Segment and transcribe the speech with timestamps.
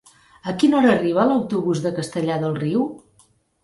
[0.51, 2.93] A quina hora arriba l'autobús de Castellar del Riu?